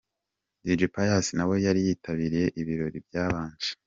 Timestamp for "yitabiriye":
1.87-2.47